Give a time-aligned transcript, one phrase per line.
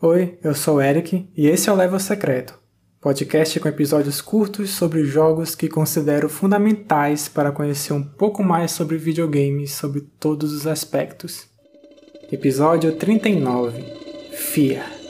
[0.00, 2.58] Oi, eu sou o Eric e esse é o Level Secreto,
[3.00, 8.98] podcast com episódios curtos sobre jogos que considero fundamentais para conhecer um pouco mais sobre
[8.98, 11.48] videogames sob todos os aspectos.
[12.30, 13.82] Episódio 39
[14.32, 15.03] Fear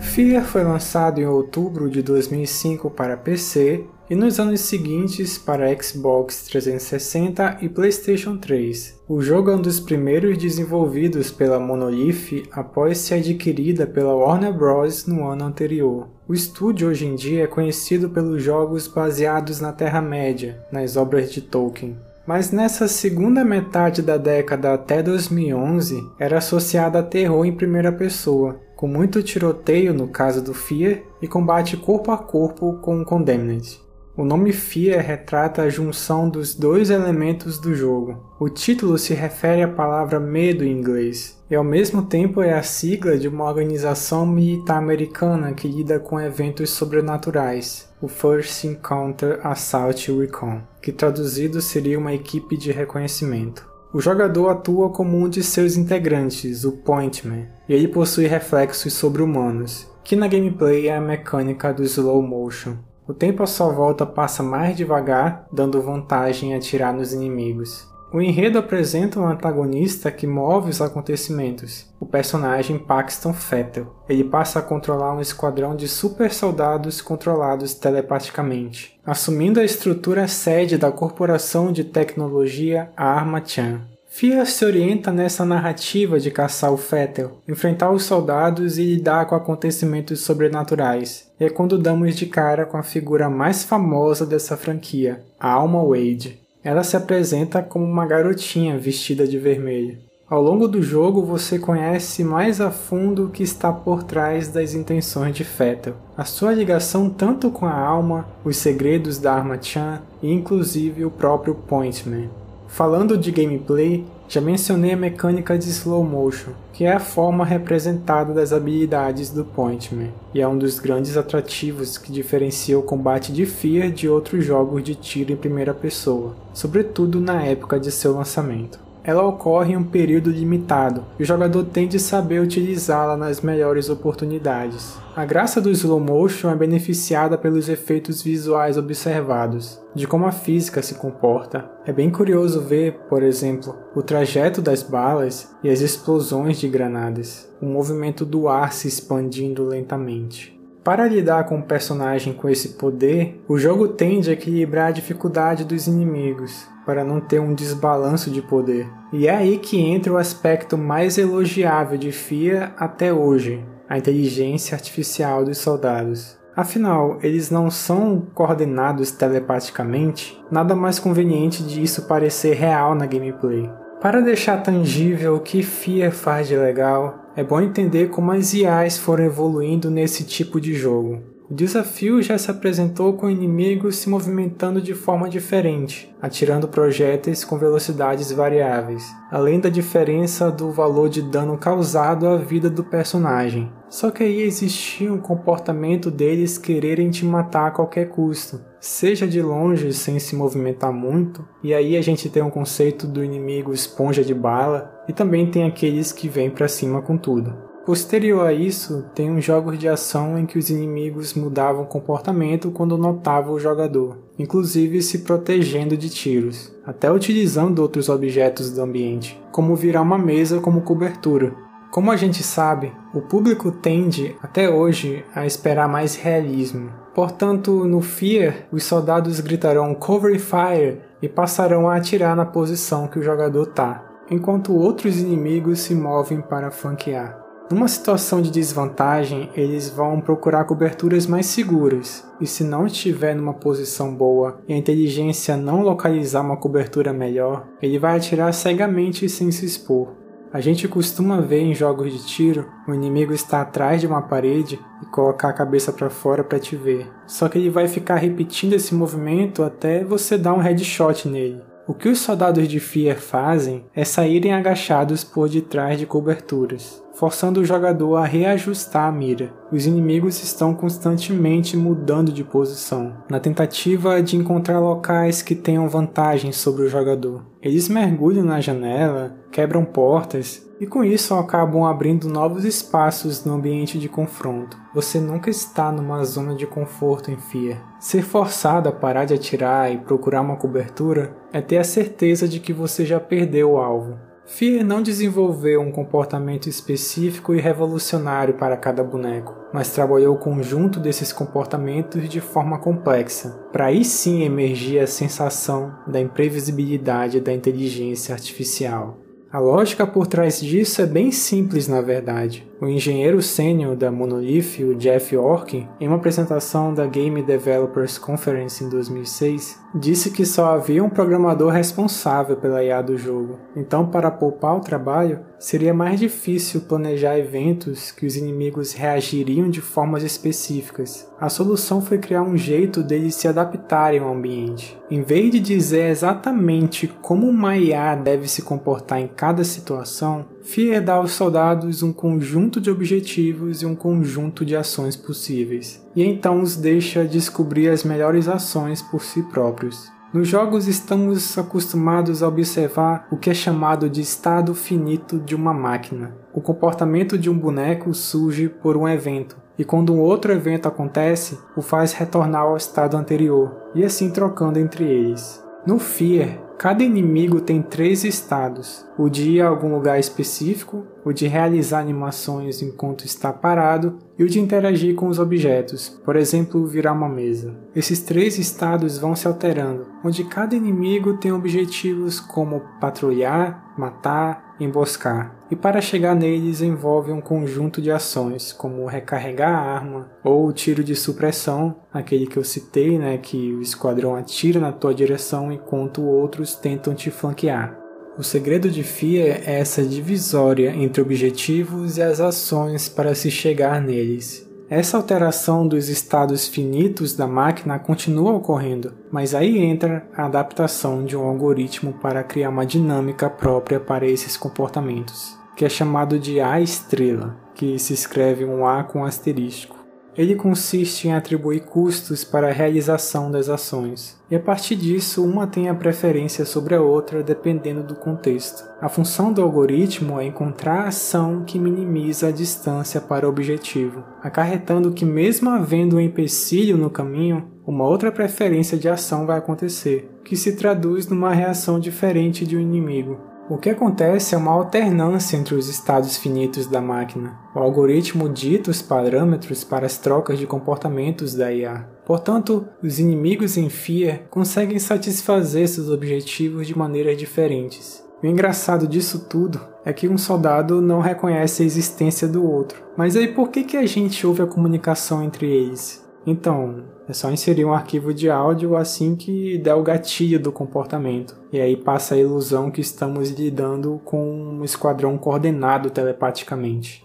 [0.00, 6.46] Fear foi lançado em outubro de 2005 para PC e nos anos seguintes para Xbox
[6.48, 9.00] 360 e PlayStation 3.
[9.08, 15.06] O jogo é um dos primeiros desenvolvidos pela Monolith após ser adquirida pela Warner Bros.
[15.06, 16.08] no ano anterior.
[16.26, 21.40] O estúdio hoje em dia é conhecido pelos jogos baseados na Terra-média, nas obras de
[21.40, 21.96] Tolkien.
[22.26, 28.60] Mas nessa segunda metade da década até 2011 era associada a terror em primeira pessoa,
[28.76, 33.80] com muito tiroteio no caso do Fear e combate corpo a corpo com o Condemned.
[34.16, 38.18] O nome Fear retrata a junção dos dois elementos do jogo.
[38.38, 42.62] O título se refere à palavra medo em inglês, e ao mesmo tempo é a
[42.62, 50.10] sigla de uma organização militar americana que lida com eventos sobrenaturais, o First Encounter Assault
[50.12, 53.68] Recon, que traduzido seria uma equipe de reconhecimento.
[53.92, 59.90] O jogador atua como um de seus integrantes, o Pointman, e ele possui reflexos sobre-humanos,
[60.04, 62.76] que na gameplay é a mecânica do slow motion.
[63.06, 67.89] O tempo à sua volta passa mais devagar, dando vantagem em atirar nos inimigos.
[68.12, 73.94] O enredo apresenta um antagonista que move os acontecimentos, o personagem Paxton Fettel.
[74.08, 80.76] Ele passa a controlar um esquadrão de super soldados controlados telepaticamente, assumindo a estrutura sede
[80.76, 83.82] da corporação de tecnologia Arma-chan.
[84.08, 89.36] Fear se orienta nessa narrativa de caçar o Fettel, enfrentar os soldados e lidar com
[89.36, 91.30] acontecimentos sobrenaturais.
[91.38, 95.84] E é quando damos de cara com a figura mais famosa dessa franquia, a Alma
[95.84, 96.40] Wade.
[96.62, 99.98] Ela se apresenta como uma garotinha vestida de vermelho.
[100.28, 104.74] Ao longo do jogo, você conhece mais a fundo o que está por trás das
[104.74, 110.30] intenções de Fettel, a sua ligação tanto com a alma, os segredos da Arma-chan e
[110.32, 112.30] inclusive o próprio Pointman.
[112.68, 118.32] Falando de gameplay, já mencionei a mecânica de slow motion, que é a forma representada
[118.32, 123.44] das habilidades do Pointman, e é um dos grandes atrativos que diferencia o combate de
[123.44, 128.78] Fear de outros jogos de tiro em primeira pessoa, sobretudo na época de seu lançamento.
[129.02, 133.88] Ela ocorre em um período limitado e o jogador tem de saber utilizá-la nas melhores
[133.88, 134.98] oportunidades.
[135.16, 140.82] A graça do slow motion é beneficiada pelos efeitos visuais observados, de como a física
[140.82, 141.70] se comporta.
[141.84, 147.48] É bem curioso ver, por exemplo, o trajeto das balas e as explosões de granadas,
[147.60, 150.59] o movimento do ar se expandindo lentamente.
[150.90, 155.64] Para lidar com um personagem com esse poder, o jogo tende a equilibrar a dificuldade
[155.64, 158.90] dos inimigos, para não ter um desbalanço de poder.
[159.12, 164.74] E é aí que entra o aspecto mais elogiável de FIA até hoje, a inteligência
[164.74, 166.36] artificial dos soldados.
[166.56, 173.70] Afinal, eles não são coordenados telepaticamente, nada mais conveniente disso parecer real na gameplay.
[174.00, 178.98] Para deixar tangível o que FIA faz de legal, é bom entender como as IAs
[178.98, 181.29] foram evoluindo nesse tipo de jogo.
[181.50, 187.58] O desafio já se apresentou com inimigos se movimentando de forma diferente, atirando projéteis com
[187.58, 193.68] velocidades variáveis, além da diferença do valor de dano causado à vida do personagem.
[193.88, 199.42] Só que aí existia um comportamento deles quererem te matar a qualquer custo, seja de
[199.42, 204.22] longe sem se movimentar muito, e aí a gente tem um conceito do inimigo esponja
[204.22, 207.69] de bala, e também tem aqueles que vêm para cima com tudo.
[207.84, 212.98] Posterior a isso, tem uns jogos de ação em que os inimigos mudavam comportamento quando
[212.98, 219.74] notavam o jogador, inclusive se protegendo de tiros, até utilizando outros objetos do ambiente, como
[219.74, 221.54] virar uma mesa como cobertura.
[221.90, 226.92] Como a gente sabe, o público tende, até hoje, a esperar mais realismo.
[227.14, 233.18] Portanto, no Fear, os soldados gritarão Cover Fire e passarão a atirar na posição que
[233.18, 237.49] o jogador está, enquanto outros inimigos se movem para flanquear.
[237.70, 243.54] Numa situação de desvantagem, eles vão procurar coberturas mais seguras, e se não estiver numa
[243.54, 249.52] posição boa e a inteligência não localizar uma cobertura melhor, ele vai atirar cegamente sem
[249.52, 250.16] se expor.
[250.52, 254.80] A gente costuma ver em jogos de tiro o inimigo estar atrás de uma parede
[255.00, 257.08] e colocar a cabeça para fora para te ver.
[257.24, 261.62] Só que ele vai ficar repetindo esse movimento até você dar um headshot nele.
[261.86, 267.60] O que os soldados de Fear fazem é saírem agachados por detrás de coberturas, forçando
[267.60, 269.52] o jogador a reajustar a mira.
[269.70, 276.50] Os inimigos estão constantemente mudando de posição, na tentativa de encontrar locais que tenham vantagem
[276.50, 277.44] sobre o jogador.
[277.60, 283.98] Eles mergulham na janela, quebram portas e com isso acabam abrindo novos espaços no ambiente
[283.98, 284.78] de confronto.
[284.94, 287.82] Você nunca está numa zona de conforto em FIA.
[287.98, 292.60] Ser forçado a parar de atirar e procurar uma cobertura é ter a certeza de
[292.60, 294.29] que você já perdeu o alvo.
[294.52, 300.98] Fear não desenvolveu um comportamento específico e revolucionário para cada boneco, mas trabalhou o conjunto
[300.98, 308.34] desses comportamentos de forma complexa, para aí sim emergir a sensação da imprevisibilidade da inteligência
[308.34, 309.16] artificial.
[309.52, 312.64] A lógica por trás disso é bem simples, na verdade.
[312.80, 318.84] O engenheiro sênior da Monolith, o Jeff Orkin, em uma apresentação da Game Developers Conference
[318.84, 323.58] em 2006, disse que só havia um programador responsável pela IA do jogo.
[323.74, 329.82] Então, para poupar o trabalho, seria mais difícil planejar eventos que os inimigos reagiriam de
[329.82, 331.30] formas específicas.
[331.38, 334.98] A solução foi criar um jeito deles se adaptarem ao ambiente.
[335.10, 341.04] Em vez de dizer exatamente como uma IA deve se comportar em cada situação, Fear
[341.04, 346.60] dá aos soldados um conjunto de objetivos e um conjunto de ações possíveis, e então
[346.62, 350.10] os deixa descobrir as melhores ações por si próprios.
[350.32, 355.74] Nos jogos estamos acostumados a observar o que é chamado de estado finito de uma
[355.74, 356.32] máquina.
[356.54, 361.58] O comportamento de um boneco surge por um evento, e quando um outro evento acontece,
[361.76, 365.64] o faz retornar ao estado anterior, e assim trocando entre eles.
[365.84, 371.30] No Fear, Cada inimigo tem três estados: o de ir a algum lugar específico, o
[371.30, 376.86] de realizar animações enquanto está parado e o de interagir com os objetos, por exemplo,
[376.86, 377.76] virar uma mesa.
[377.94, 385.54] Esses três estados vão se alterando, onde cada inimigo tem objetivos como patrulhar, matar, emboscar.
[385.70, 390.72] E para chegar neles envolve um conjunto de ações, como recarregar a arma ou o
[390.72, 395.70] tiro de supressão, aquele que eu citei, né, que o esquadrão atira na tua direção
[395.70, 397.98] enquanto outros tentam te flanquear.
[398.38, 404.00] O segredo de FIA é essa divisória entre objetivos e as ações para se chegar
[404.00, 404.69] neles.
[404.90, 411.36] Essa alteração dos estados finitos da máquina continua ocorrendo, mas aí entra a adaptação de
[411.36, 416.80] um algoritmo para criar uma dinâmica própria para esses comportamentos, que é chamado de A
[416.80, 419.99] estrela, que se escreve um A com asterisco.
[420.40, 425.66] Ele consiste em atribuir custos para a realização das ações, e a partir disso uma
[425.66, 428.88] tem a preferência sobre a outra dependendo do contexto.
[429.02, 434.24] A função do algoritmo é encontrar a ação que minimiza a distância para o objetivo,
[434.42, 440.40] acarretando que, mesmo havendo um empecilho no caminho, uma outra preferência de ação vai acontecer,
[440.42, 443.49] que se traduz numa reação diferente de um inimigo.
[443.70, 447.56] O que acontece é uma alternância entre os estados finitos da máquina.
[447.72, 452.04] O algoritmo dita os parâmetros para as trocas de comportamentos da IA.
[452.26, 458.26] Portanto, os inimigos em FIA conseguem satisfazer seus objetivos de maneiras diferentes.
[458.42, 463.00] O engraçado disso tudo é que um soldado não reconhece a existência do outro.
[463.16, 466.28] Mas aí por que, que a gente ouve a comunicação entre eles?
[466.44, 471.54] Então, é só inserir um arquivo de áudio assim que der o gatilho do comportamento.
[471.72, 477.24] E aí passa a ilusão que estamos lidando com um esquadrão coordenado telepaticamente.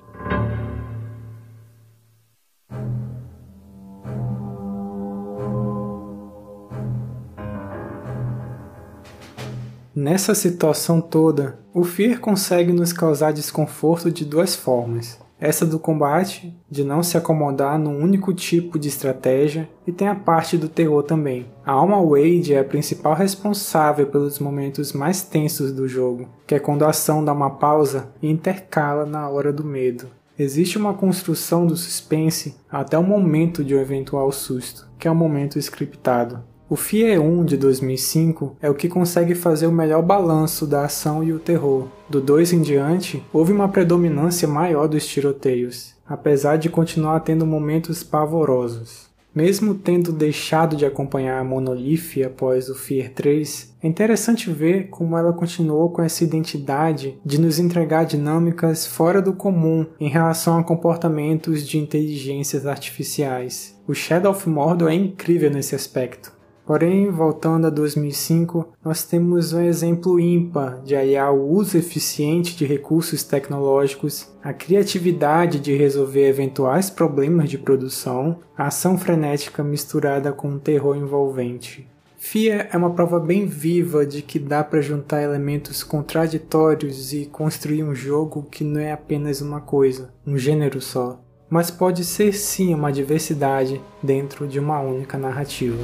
[9.95, 15.24] Nessa situação toda, o Fear consegue nos causar desconforto de duas formas.
[15.39, 20.15] Essa do combate, de não se acomodar num único tipo de estratégia, e tem a
[20.15, 21.45] parte do terror também.
[21.65, 26.59] A Alma Wade é a principal responsável pelos momentos mais tensos do jogo, que é
[26.59, 30.07] quando a ação dá uma pausa e intercala na hora do medo.
[30.37, 35.15] Existe uma construção do suspense até o momento de um eventual susto, que é o
[35.15, 36.43] momento scriptado.
[36.67, 41.23] O FIE 1 de 2005 é o que consegue fazer o melhor balanço da ação
[41.23, 41.87] e o terror.
[42.09, 48.01] Do 2 em diante, houve uma predominância maior dos tiroteios, apesar de continuar tendo momentos
[48.01, 49.05] pavorosos.
[49.33, 55.15] Mesmo tendo deixado de acompanhar a Monolith após o Fear 3, é interessante ver como
[55.15, 60.63] ela continuou com essa identidade de nos entregar dinâmicas fora do comum em relação a
[60.63, 63.79] comportamentos de inteligências artificiais.
[63.87, 66.33] O Shadow of Mordor é incrível nesse aspecto.
[66.65, 72.65] Porém, voltando a 2005, nós temos um exemplo ímpar de aliar o uso eficiente de
[72.65, 80.49] recursos tecnológicos, a criatividade de resolver eventuais problemas de produção, a ação frenética misturada com
[80.49, 81.87] um terror envolvente.
[82.17, 87.83] FIA é uma prova bem viva de que dá para juntar elementos contraditórios e construir
[87.83, 92.73] um jogo que não é apenas uma coisa, um gênero só, mas pode ser sim
[92.73, 95.83] uma diversidade dentro de uma única narrativa.